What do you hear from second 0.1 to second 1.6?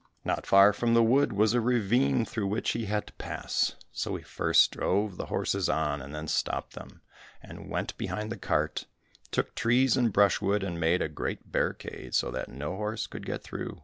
Not far from the wood was